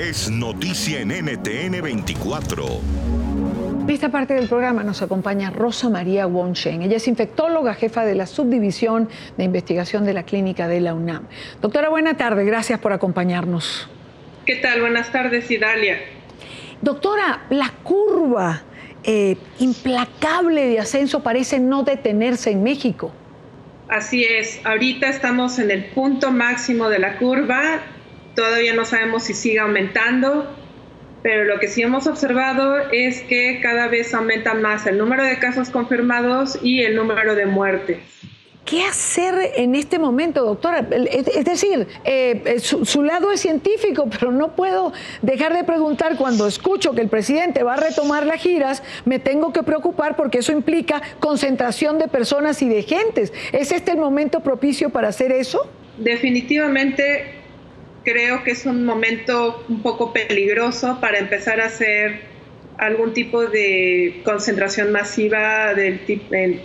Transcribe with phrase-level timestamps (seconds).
[0.00, 2.64] es noticia en NTN 24.
[3.82, 6.80] En esta parte del programa nos acompaña Rosa María Wonchen.
[6.80, 11.26] Ella es infectóloga, jefa de la subdivisión de investigación de la clínica de la UNAM.
[11.60, 12.46] Doctora, buena tarde.
[12.46, 13.90] Gracias por acompañarnos.
[14.46, 14.80] ¿Qué tal?
[14.80, 15.98] Buenas tardes, Idalia.
[16.80, 18.62] Doctora, la curva
[19.04, 23.12] eh, implacable de ascenso parece no detenerse en México.
[23.88, 27.82] Así es, ahorita estamos en el punto máximo de la curva,
[28.34, 30.46] todavía no sabemos si sigue aumentando,
[31.22, 35.38] pero lo que sí hemos observado es que cada vez aumenta más el número de
[35.38, 37.98] casos confirmados y el número de muertes.
[38.64, 40.86] ¿Qué hacer en este momento, doctora?
[41.10, 46.92] Es decir, eh, su, lado es científico, pero no puedo dejar de preguntar cuando escucho
[46.92, 51.02] que el presidente va a retomar las giras, me tengo que preocupar porque eso implica
[51.18, 53.32] concentración de personas y de gentes.
[53.50, 55.68] ¿Es este el momento propicio para hacer eso?
[55.98, 57.39] Definitivamente
[58.04, 62.30] creo que es un momento un poco peligroso para empezar a hacer
[62.80, 66.62] algún tipo de concentración masiva del, tipo, del,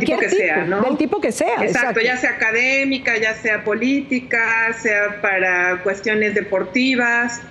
[0.00, 0.80] tipo que sea, ¿no?
[0.80, 1.62] Del tipo que sea.
[1.62, 7.42] Exacto, ya sea académica, ya sea política, sea para cuestiones deportivas.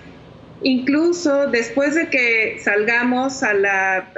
[0.63, 4.11] Incluso después de que salgamos a la,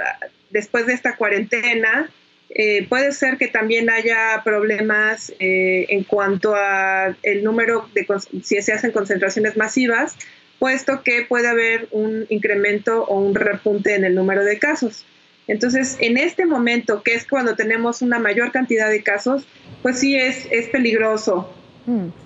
[0.52, 2.10] después de esta cuarentena,
[2.50, 8.08] eh, puede ser que también haya problemas eh, en cuanto a el número de
[8.44, 10.16] si se hacen concentraciones masivas
[10.58, 15.06] puesto que puede haber un incremento o un repunte en el número de casos.
[15.48, 19.48] Entonces, en este momento, que es cuando tenemos una mayor cantidad de casos,
[19.82, 21.52] pues sí es, es peligroso.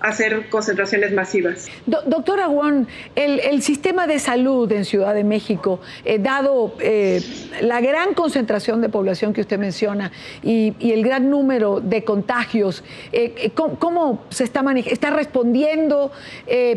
[0.00, 1.68] Hacer concentraciones masivas.
[1.86, 7.20] doctora Wong, el, sistema de salud en Ciudad de México, eh, dado eh,
[7.62, 13.50] la gran concentración de población que usted menciona y, el gran número de contagios, eh,
[13.54, 14.92] ¿cómo, se está manejando?
[14.92, 16.12] ¿Está respondiendo?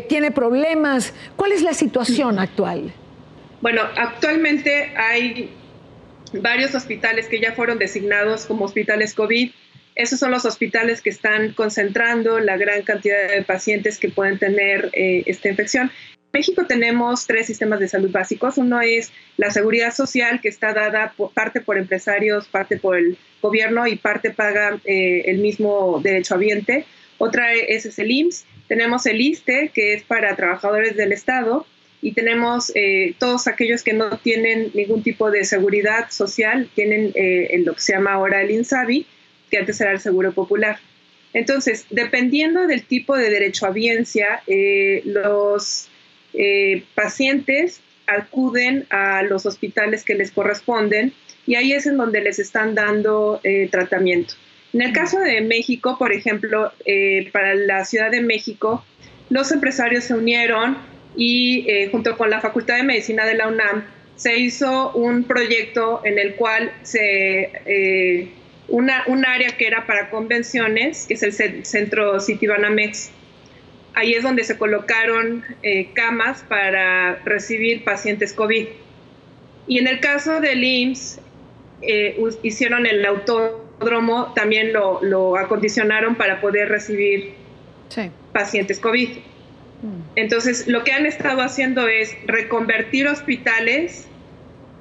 [0.08, 1.12] ¿Tiene problemas?
[1.36, 2.92] ¿Cuál es la situación actual?
[3.60, 5.50] Bueno, actualmente hay
[6.32, 9.50] varios hospitales que ya fueron designados como hospitales COVID.
[9.98, 14.90] Esos son los hospitales que están concentrando la gran cantidad de pacientes que pueden tener
[14.92, 15.90] eh, esta infección.
[16.14, 18.58] En México tenemos tres sistemas de salud básicos.
[18.58, 23.88] Uno es la seguridad social, que está dada parte por empresarios, parte por el gobierno
[23.88, 26.84] y parte paga eh, el mismo derecho derechohabiente.
[27.18, 28.46] Otra es, el IMSS.
[28.68, 31.66] Tenemos el ISTE, que es para trabajadores del Estado
[32.00, 37.60] y tenemos eh, todos aquellos que no tienen ningún tipo de seguridad social, tienen eh,
[37.64, 39.04] lo que se llama ahora el INSABI,
[39.50, 40.78] que antes era el Seguro Popular.
[41.32, 45.88] Entonces, dependiendo del tipo de derecho a biencia, eh, los
[46.94, 51.12] pacientes acuden a los hospitales que les corresponden
[51.46, 53.40] y ahí es en donde les están dando
[53.72, 54.34] tratamiento.
[54.72, 56.72] En el caso de México, por ejemplo,
[57.32, 58.84] para la Ciudad de México,
[59.30, 60.78] los empresarios se unieron
[61.16, 63.84] y eh, junto con la Facultad de Medicina de la UNAM
[64.16, 68.28] se hizo un proyecto en el cual se, eh,
[68.68, 73.10] una, un área que era para convenciones, que es el centro Citibanamex,
[73.94, 78.68] ahí es donde se colocaron eh, camas para recibir pacientes COVID.
[79.66, 81.20] Y en el caso del IMSS,
[82.42, 87.34] hicieron el autódromo, también lo, lo acondicionaron para poder recibir
[88.32, 89.10] pacientes COVID.
[90.16, 94.07] Entonces, lo que han estado haciendo es reconvertir hospitales,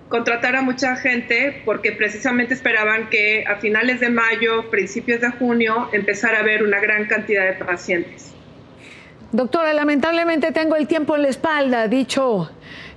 [0.10, 5.90] contratar a mucha gente, porque precisamente esperaban que a finales de mayo, principios de junio,
[5.92, 8.37] empezara a haber una gran cantidad de pacientes.
[9.32, 12.50] Doctora, lamentablemente tengo el tiempo en la espalda, dicho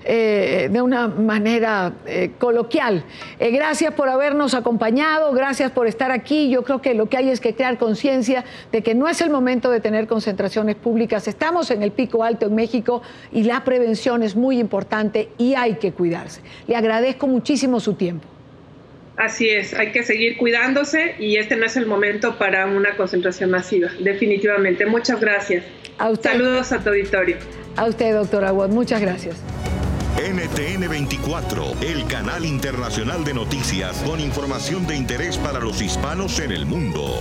[0.05, 3.05] eh, de una manera eh, coloquial.
[3.39, 6.49] Eh, gracias por habernos acompañado, gracias por estar aquí.
[6.49, 9.29] Yo creo que lo que hay es que crear conciencia de que no es el
[9.31, 11.29] momento de tener concentraciones públicas.
[11.29, 13.03] Estamos en el pico alto en México
[13.33, 16.41] y la prevención es muy importante y hay que cuidarse.
[16.67, 18.30] Le agradezco muchísimo su tiempo.
[19.21, 23.51] Así es, hay que seguir cuidándose y este no es el momento para una concentración
[23.51, 24.87] masiva, definitivamente.
[24.87, 25.63] Muchas gracias.
[26.23, 27.37] Saludos a tu auditorio.
[27.77, 29.37] A usted, doctora Watt, muchas gracias.
[30.17, 36.53] NTN 24, el canal internacional de noticias con información de interés para los hispanos en
[36.53, 37.21] el mundo.